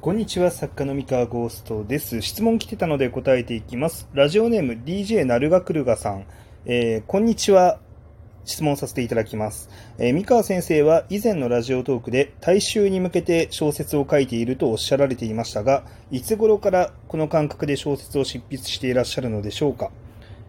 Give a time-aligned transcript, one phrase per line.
[0.00, 2.22] こんにちは、作家の三河ゴーストです。
[2.22, 4.08] 質問来てたので答えていきます。
[4.14, 6.24] ラジオネーム DJ なるがくるがさん。
[6.64, 7.80] えーこんにちは。
[8.46, 9.68] 質問させていただきます。
[9.98, 19.90] えー三河先生は以前のラジオトークで大衆に向けて小説を書いているとおっしゃられていましたが、いつ頃からこの感覚で小説を執筆していらっしゃるのでしょうか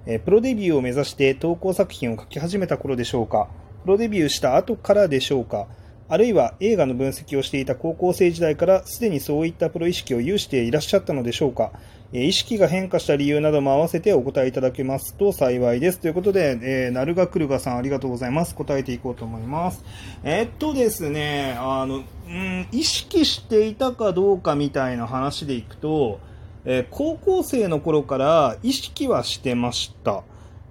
[0.05, 3.49] えープロデビューを目指して投稿作品を書き始めた頃でしょうか
[3.83, 5.68] プロデビューした後からでしょうか
[6.12, 11.72] あるいは映画の分析をしていた高校生時代からすでにそういったプロ意識を有していらっしゃったのでしょうか
[12.12, 15.99] え意識が変化した理由なども合わせてお答えいただけますと幸いです。
[15.99, 18.55] ということで、えー、なるがくるがさんありがとうございます。
[18.55, 19.85] 答えていこうと思います。
[20.26, 26.20] えーっとですね、あの、うん、意識していたかどうかみたいな話でいくと、
[26.66, 30.23] えー高校生の頃から意識はしてました。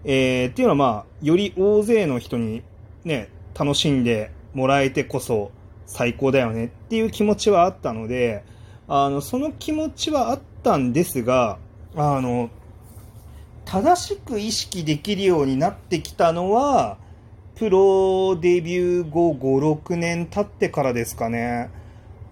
[0.05, 2.63] えーっていうのはまあ、より大勢の人に
[3.05, 5.51] ね、楽しんでもらえてこそ
[5.87, 8.45] 最高だよねっていう気持ちはあったので、
[8.89, 11.59] あの、その気持ちはあったんですが、
[11.97, 12.51] あの、
[13.65, 16.99] 正しく意識できるようになってきたのは、
[17.55, 21.71] プロデビュー後5、6年経ってからですかね。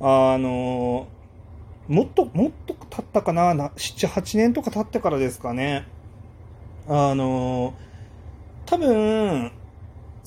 [0.01, 1.07] あの、
[1.87, 5.87] もっと、もっと経ったかな、7、8年とか経ってからですかね。
[6.89, 7.75] あの、
[8.67, 9.53] 多分、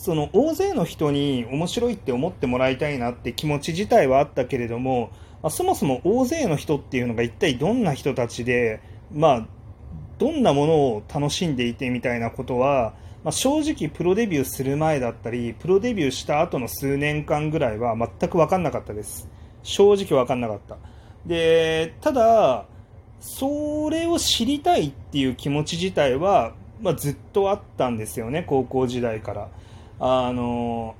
[0.03, 5.11] その大勢の人に面白いって思ってもらいたいなって気持ち自体はあったけれども、
[5.43, 8.81] まあそもそも大勢の人っていうのが一体どんな人たちで、
[9.13, 9.47] まあ、
[10.17, 19.29] どんなものを楽しんでいてみたいなことは、まあ、正直プロデビューする前だったり、プロデビューした後の数年間ぐらいは全く分かんなかったです。
[19.61, 20.77] 正直分かんなかった。
[21.27, 22.65] で、ただ、
[23.19, 29.49] それを知りたいっていう気持ち自体は、まあ、ずっとあったんですよね、高校時代から。
[30.03, 30.95] あの、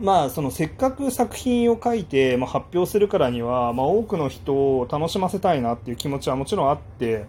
[0.00, 7.26] まあ、そのせっかく作品を書いて、まあ、発表するからには、まあ、多くの人を楽しませたいなっていう気持ちはもちろんあって、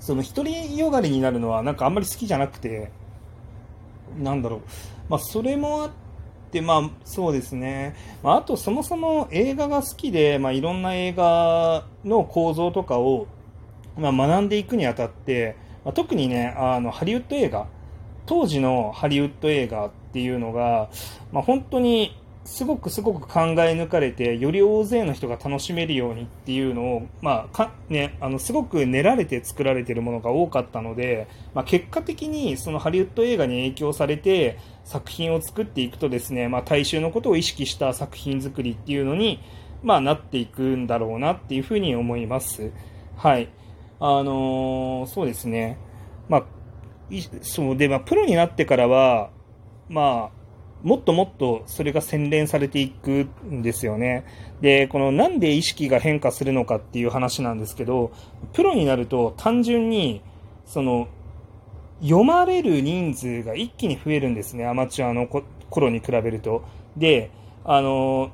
[0.00, 2.92] その独りよがりになるのはなんかあんまり好きじゃなくて、
[4.18, 4.60] なんだろう、
[5.08, 5.90] まあ、それもあっ
[6.50, 13.28] て、まあ、そうですね、まあ、あとそもそも映画が好きで、まあ、いろんな映画の構造とかを、
[13.96, 17.66] まあ、学んでいくにあたって、まあ、特にね、あのハリウッド映画、
[18.26, 20.90] 当時のハリウッド映画っていうのが、
[21.32, 39.40] まあ、本当にすごくすごく考え抜かれて、より大勢の人が楽しめるようにっていうのを、まあかね、あのすごく練られて作られているものが多かったので、まあ、結果的にそのハリウッド映画に影響されて作品を作っていくとですね、まあ、大衆のことを意識した作品作りっていうのに、
[39.82, 42.72] まあ、なっていくんだろうなっていうふうに思います。
[43.16, 43.48] はい。
[44.00, 45.78] あのーそうですね。
[46.28, 46.44] まあ、
[47.42, 49.30] そうで、まあ、プロになってからは、
[49.88, 50.44] まあ、
[50.84, 54.26] もっともっとそれが洗練されていくんですよね。
[54.60, 58.12] で、このなんで意識が変化するのかっていう話なんですけど、
[58.52, 60.22] プロになると単純に、
[60.66, 61.08] その、
[62.02, 66.62] 読まれる人数が一気に増えるんですね、アマチュアのこ頃に比べると。
[66.96, 67.30] で、
[67.64, 68.30] あの、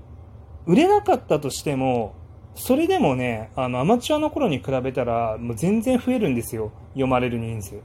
[0.66, 2.14] 売れなかったとしても、
[2.56, 7.80] それでもね、あの、アマチュアの頃に比べたら、もう全然増えるんですよ、読まれる人数。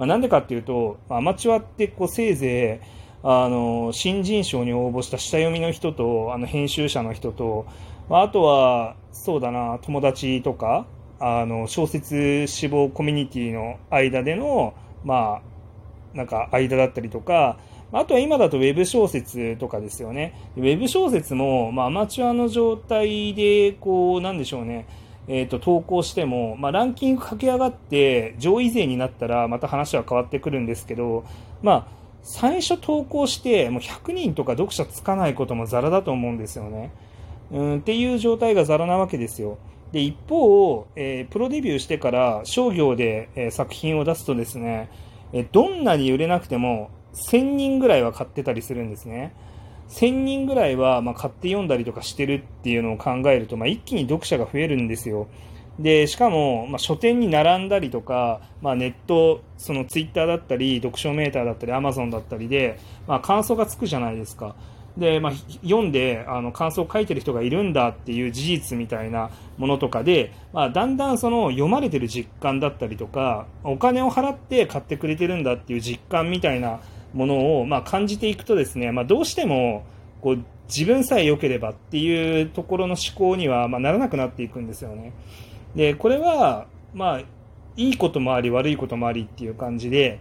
[0.00, 2.86] まあ、なんでかっていうと、アマチュアってこうせいぜい、
[3.22, 7.66] あの、新人賞に応募した下読みの人と、あの、編集者の人と、
[8.08, 10.86] まあ、あとは、そうだな、友達とか、
[11.18, 14.72] あの、小説志望コミュニティの間での、
[15.04, 15.42] ま
[16.14, 17.58] あ、なんか間だったりとか、
[17.92, 20.34] あとは今だとウェブ小説とかですよね。
[20.56, 24.86] ウェブ小説も、まあ、アマチュアの状態で、こう、なんでしょうね。
[25.32, 31.24] えー、と投稿しても、まあ、ランキング駆け上がって上位勢になったらまた話は変わってくるんですけど、
[31.62, 31.86] まあ、
[32.24, 36.90] 最初投稿してもう100人とか読者つかないこともザラだと思うんですよね。
[37.52, 39.58] うんっていう状態がザラなわけですよ。
[39.92, 44.90] で一方、えープロデビューしてから商業で、えー作品を出すとですね、
[45.32, 49.32] えーどんなに売れなくても1000人ぐらいは買ってたりするんですね。
[49.90, 55.28] 1000人ぐらいは、まあ、買って読んだりとかしてるっていうのを考えると、まあ、一気に読者が増えるんですよ。
[55.78, 64.54] で、しかも、まあ、書店に並んだりとか、まあ、ネット、そのツイッターだったり、読書メーターだったり、アマゾンだったりで、まあ、感想がつくじゃないですか。
[64.96, 65.32] で、まあ、
[65.62, 76.80] 読んで、あの、感想を書いてる人がいるんだっていう事実みたいなものとかで、まあ、だんだんその読まれてる実感だったりとか、お金を払って買ってくれてるんだっていう実感みたいな
[77.12, 79.84] ものを、まあ、感じていくとですね、まあ、どうしても、
[80.20, 85.12] こう、自分さえ良ければっていうところの思考には、まあ、ならなくなっていくんですよね。
[85.74, 87.20] で、これは、まあ、
[87.76, 90.20] いいこともあり、悪いこともありっていう感じで、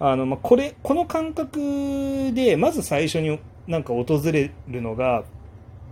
[0.00, 5.24] あの、まあ、これ、この感覚で、まず最初になんか訪れるのが、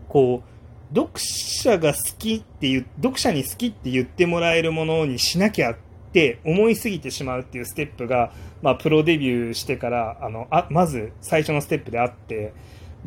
[0.08, 12.52] こう、読者が好きっていう、読者に好きって言ってもらえるものにしなきゃってって思いすぎてしまうっていうステップが、まあ、プロデビューしてから、あの、あ、まず最初のステップであって、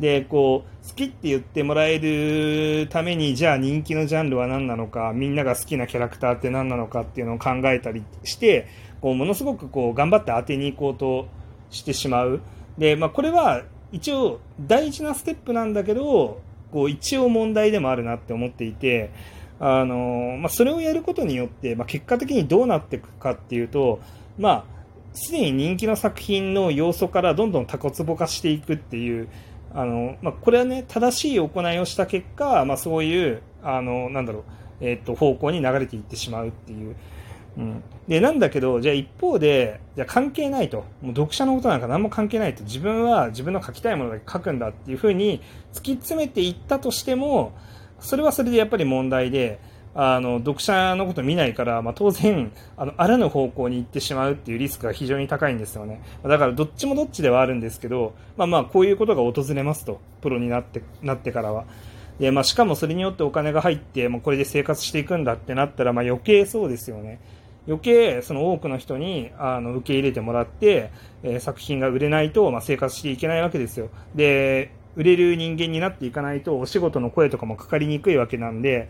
[0.00, 8.66] で、こう、好きって言ってもらえるために、じゃあ人気のジャンルは何なのか、みんなが好きなキャラクターって何なのかっていうのを考えたりして、
[9.00, 11.28] こう、ものすごくこう、頑張って当てに行こうと
[11.70, 12.40] してしまう。
[12.76, 13.62] で、まあ、これは
[13.92, 16.40] 一応大事なステップなんだけど、
[16.72, 19.12] こう、一応問題でもあるなって思っていて、
[19.58, 24.00] あの、まあ、それをやることによって、まあ、結果的にどうなっていくかっていうと、
[24.38, 24.64] まあ、
[25.14, 29.28] すでに人気の作品の要素からどんどんタコツボ化していくっていう、
[29.74, 34.44] あの、まあ、これはね、正しい行いをした結果、まあ、そういう、あの、なんだろう、
[34.80, 36.96] えっ、と、方向に流れていってしまうっていう。
[37.56, 37.82] うん。
[38.06, 40.84] で、なんだけど、じゃあ一方で、じゃあ関係ないと。
[41.00, 42.62] もう読者のことなんか何も関係ないと。
[42.64, 45.40] 自分は自分の書きたいものだけ書くんだっていうふうに
[45.72, 47.52] 突き詰めていったとしても、
[48.00, 49.58] それはそれでやっぱり問題で、
[49.98, 56.02] あの、読者のこと見ないから、まあ、当然、あの、あらぬ方向に行ってしまうっていうリスクが非常に高いんですよね。
[56.22, 60.00] だから、どっちもどっちではあるんですけど、まあまあ、こういうことが訪れますと。
[60.20, 61.64] プロになって、なってからは。
[62.20, 67.18] で、まあ、しかもそれによってお金が入って、まあ、これで生活していくんだってなったら、まあ、余計そうですよね。
[67.66, 70.90] 余計、その多くの人に、あの、受け入れてもらって、
[71.22, 73.88] えー、作品が売れないと、まあ、生活していけないわけですよ。
[74.14, 78.88] で、売れる人間になっていかないと、お仕事の声とかもかかりにくいわけなんで、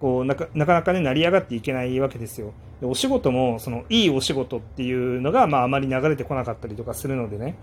[0.00, 2.54] こうなかなかね、成り上がっていけないわけですよ。
[2.80, 7.56] でお仕事も、その、いいお仕事っていうのが、まあ、あまり流れてこなかったりとかするのでね。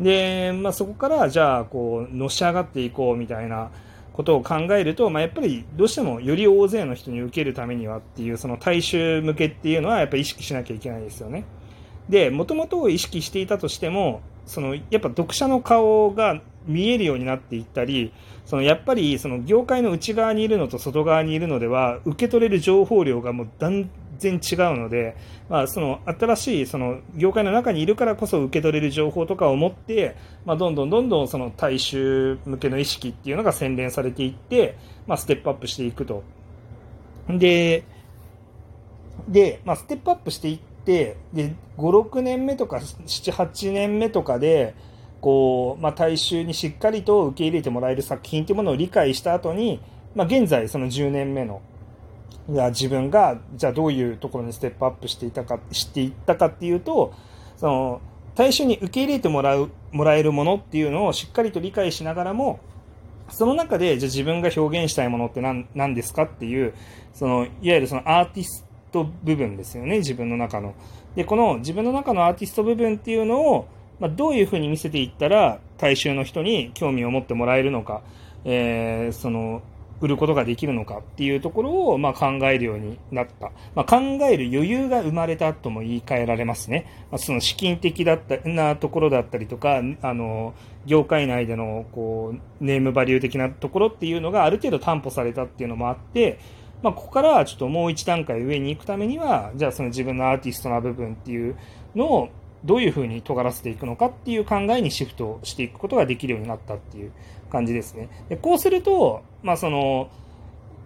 [0.00, 3.70] で、まあ、そこから、じゃあ、こう、のし上がっていこうみたいな
[4.12, 11.44] ことを考えると、まあ、やっぱり、どうしても、より大勢の人に受けるためにはっていう、その大衆向けっていうのは、やっぱり意識しなきゃいけないですよね。
[12.08, 18.12] で、もともと意識していたとしても、その、やっぱ読者の顔が見えるようになっていったり、
[18.44, 25.16] そのやっぱりその業界の内側にいるのと外側にいるのでは受け取れる情報量がもう断然違うので、
[25.48, 34.76] まあ、その新しいその業界の中にいるからこそ受け取れる情報とかを持って、まあ、どんどんどんどんその大衆向けの意識っていうのが洗練されていって、
[35.06, 36.22] まあ、ステップアップしていくと。
[37.28, 37.84] で、
[39.28, 44.74] で、まあ、ステップアップしていって、で、5、6年目とか7、8年目とかで、
[45.26, 49.80] こう、まあ、大衆にしっかりと受け入れてもらえる作品というものを理解した後に、
[50.14, 51.62] まあ、現在その10年目の、
[52.48, 57.12] いや自分が、じゃあどういうところにステップアップしていたか、していったかっていうと、
[57.56, 58.00] その、
[58.36, 62.60] 大衆に受け入れてもらう、もらえるものっていうのをしっかりと理解しながらも、
[63.28, 66.72] その中で、じゃあ自分が表現したいものって何何ですかっていう、
[67.14, 70.74] その、いわゆるそのアーティスト部分ですよね、自分の中の。
[71.16, 73.66] で、この自分の中のアーティスト部分っていうのを、
[74.00, 78.02] まあ、どういうふうに見せていったら大衆の人に興味を持ってもらえるのか、
[78.44, 79.62] えー、その
[80.00, 83.50] 売ることができるのかっていうところを、まあ、考えるようになった。
[83.74, 83.96] まあ、考
[84.26, 86.86] える余裕が生まれたとも言い換えられますね。
[87.10, 90.54] まあ、その資金的だったなところだったりとか、あの、
[90.84, 96.38] 業界内での、こう、ネームバリュー的なところっていうのがある程度担保されたっていうのもあって、
[96.82, 101.56] まあ、ここからはちょっともう一段階上に行くためには、じゃあその自分のアーティストな部分っていう
[101.94, 102.28] のを、
[102.66, 107.12] どういうふうに尖らせていくのかっていう考えにシフトしていくことができるようになったっていう
[107.50, 108.08] 感じですね。
[108.28, 110.10] でこうすると、まあその、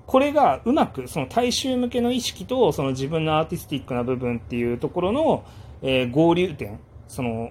[0.07, 5.45] これがうまくその大衆向けの意識とその自分のアーティスティックな部分っていうところの、
[5.83, 7.51] えー、合流点、その、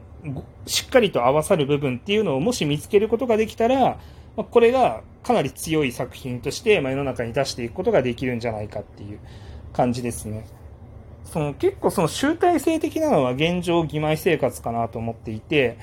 [0.66, 3.98] しっかりと合わさる部分っていうのをもし見つけることができたら、
[4.36, 9.20] まあ、これがかなり強い作品として、ま、世の中に出していくことができるんじゃないかっていう
[9.74, 10.46] 感じですね。
[11.32, 15.78] その結構その集大成的なのは現状義妹生活かなと思っていて、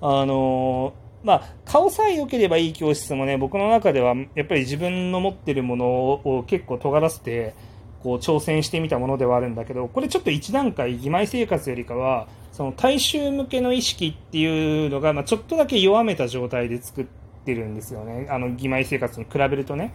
[0.00, 0.94] あの
[1.24, 7.54] まあ、顔さえ良ければいい教室もね、僕の中ではやっぱり自分の持ってるものを結構尖らせて、
[8.02, 17.06] こう挑戦してみたものではあるんだけど、これちょっと一段階義妹生活よりかは、その大衆向けの意識っていうのが、まあ、ちょっとだけ弱めた状態で作っ
[17.44, 18.26] てるんですよね。
[18.28, 19.94] あの、義妹生活に比べるとね。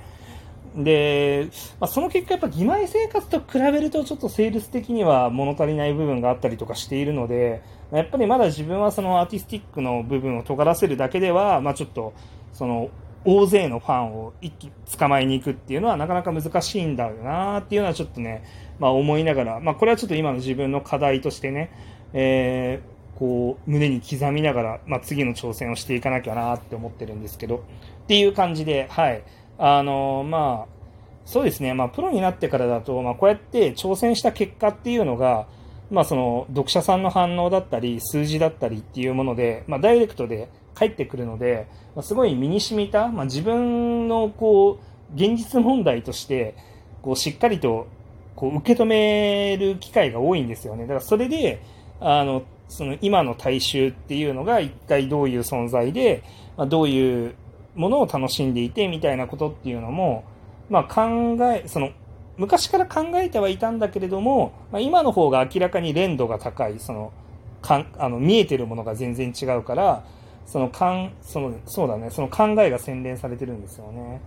[0.78, 12.14] で、まあ、その結果、やっぱ義妹生活と比べると、ちょっとセールス的には物足りない部分があったりとかしているので、やっぱりまだ自分はそのアーティスティックの部分を尖らせるだけでは、まあ、ちょっと、
[12.54, 12.90] その、
[13.26, 18.44] 大勢のファンを一気捕まえに行くっていうのはなかなか難しいんだよなっていうのはちょっとね、
[18.80, 21.72] まあ思いながら、まあこれはちょっと今の自分の課題としてね、
[22.14, 27.60] えー、こう、胸に刻みながら、まあ次の挑戦をしていかなきゃなって思ってるんですけど、っ
[28.08, 29.24] ていう感じで、はい。
[29.58, 30.78] あのまあ、
[31.26, 35.48] そうですね、まあ、プロになってからだと、まあ、こうやって挑戦した結果っていうのが、
[35.90, 46.56] まあ、その読者さんの反応だったり、数字だったりっていうもので、まあ、ダイレクトで返ってくるので、まあ、すごい身に染みた、まあ、自分のこう現実問題として、
[47.02, 47.88] こう、しっかりと、
[48.36, 50.84] こう、受け止める機会が多いんですよね。
[50.84, 51.62] だからそれで、
[52.00, 56.24] あの、その今の大衆っていうのが一体どういう存在で、
[56.58, 57.36] まあ、どういう
[57.78, 60.26] ものを楽しんでいてみたいなことっていうのも、
[60.70, 61.92] まあ、考え、その、
[62.38, 67.14] 昔から考えてはいたんだけれども、まあ、今の方が明らかに連度が高い、その、
[67.62, 70.04] かんあの見えてるものが全然違うから、
[70.46, 74.22] そのかん、その、そうだね、その考えが洗練されてるんですよね。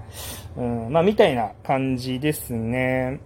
[0.57, 3.21] うん、まあ、みたいな感じですね。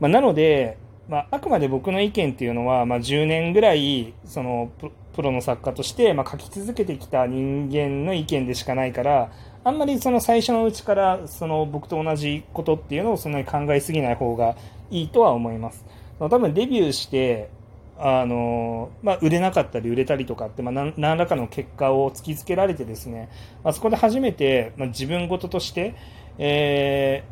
[0.00, 0.78] まあ、なので、
[1.08, 4.70] まあ、あくまで僕の意見っていうのは、まあ、10年ぐらい、その、
[5.14, 9.30] プロの作家として、まあ、書き続けてきた人間の意見でしかないから、
[9.66, 14.54] あんまりその最初のうちから、その僕と同じことっていうのをそんなに考えすぎない方が
[14.92, 15.84] いいとは思います。
[16.20, 17.50] 多分デビューして、
[17.98, 23.28] あの、まあ、売れなかったり売れたりとかって、まあ、何らかの結果を突きつけられてですね、
[23.64, 25.96] まあ、そこで初めて、まあ、自分事として、
[26.38, 27.24] え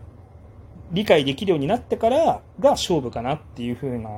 [0.90, 4.10] ー、理解できるようになってからが勝負かなっていう風な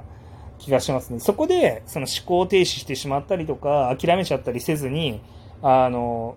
[0.59, 1.21] 気がしますね。
[1.21, 5.21] そこで、その思考停止してしまったりとか、諦めちゃったりせずに、
[5.61, 6.37] あの、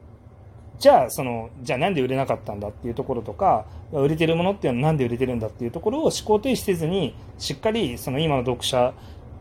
[0.79, 8.93] じゃあ、その、じゃあなんで売れなかったんだっていうところとか、売れてるものっていうのはなんで売れてるんだっていうところを思考停止せずに、しっかりその今の読者、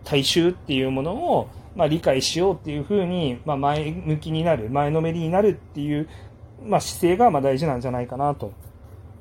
[0.05, 6.09] 大衆っていうものを、まあ、理解しようっていうふうに、まあ、前向きになる、前のめりになるっていう、
[6.65, 8.53] まあ、姿勢がまあ大事なんじゃないかなと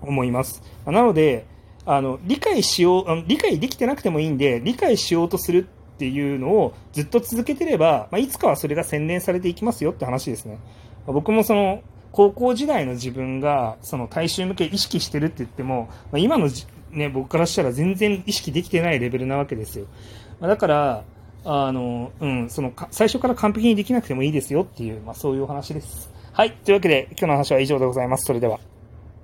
[0.01, 0.63] 思います。
[0.85, 1.45] なので、
[1.85, 10.59] あの、理解しよう、理解できてなくてもいいんで、理解しようとするっていうのをずっと続けてれば、まあ、いつかはそれが洗練されていきますよって話ですね。
[11.05, 11.81] 僕もその、
[12.17, 16.49] 高校時代の自分が、その大衆向け意識してるって言っても、まあ、今の
[16.89, 19.85] ね、僕からしたら全然意識できてないレベルなわけですよ。
[20.39, 21.03] まあ、だから、
[21.45, 26.11] あの、うん、その、最初から完璧にできなくてもいいですよっていう、まあそういうお話です。
[26.33, 26.53] はい。
[26.53, 28.25] というわけで、今日の話は以上でございます。
[28.25, 28.59] それでは。